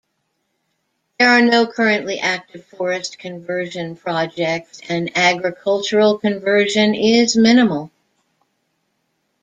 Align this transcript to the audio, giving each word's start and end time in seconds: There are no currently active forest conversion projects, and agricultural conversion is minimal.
There 1.19 1.29
are 1.29 1.43
no 1.43 1.67
currently 1.67 2.17
active 2.17 2.65
forest 2.65 3.19
conversion 3.19 3.95
projects, 3.95 4.81
and 4.89 5.15
agricultural 5.15 6.17
conversion 6.17 6.95
is 6.95 7.37
minimal. 7.37 7.91